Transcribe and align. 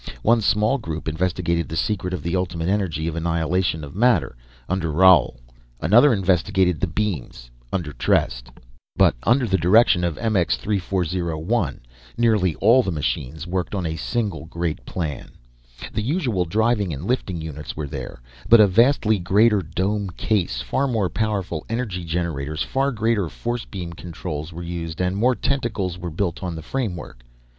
One 0.23 0.41
small 0.41 0.79
group 0.79 1.07
investigated 1.07 1.69
the 1.69 1.75
secret 1.75 2.11
of 2.11 2.23
the 2.23 2.35
Ultimate 2.35 2.69
Energy 2.69 3.07
of 3.07 3.15
annihilation 3.15 3.83
of 3.83 3.95
matter 3.95 4.35
under 4.67 4.91
Roal, 4.91 5.35
another 5.79 6.11
investigated 6.11 6.79
the 6.79 6.87
beams, 6.87 7.51
under 7.71 7.93
Trest. 7.93 8.49
But 8.95 9.13
under 9.21 9.45
the 9.45 9.59
direction 9.59 10.03
of 10.03 10.15
MX 10.17 10.55
3401, 10.57 11.81
nearly 12.17 12.55
all 12.55 12.81
the 12.81 12.91
machines 12.91 13.45
worked 13.45 13.75
on 13.75 13.85
a 13.85 13.95
single 13.95 14.45
great 14.45 14.83
plan. 14.87 15.33
The 15.93 16.01
usual 16.01 16.45
driving 16.45 16.91
and 16.91 17.05
lifting 17.05 17.39
units 17.39 17.77
were 17.77 17.85
there, 17.85 18.23
but 18.49 18.59
a 18.59 18.65
vastly 18.65 19.19
greater 19.19 19.61
dome 19.61 20.09
case, 20.17 20.63
far 20.63 20.87
more 20.87 21.09
powerful 21.11 21.63
energy 21.69 22.03
generators, 22.05 22.63
far 22.63 22.91
greater 22.91 23.29
force 23.29 23.65
beam 23.65 23.93
controls 23.93 24.51
were 24.51 24.63
used 24.63 24.99
and 24.99 25.15
more 25.15 25.35
tentacles 25.35 25.99
were 25.99 26.09
built 26.09 26.41
on 26.41 26.55
the 26.55 26.63
framework. 26.63 27.21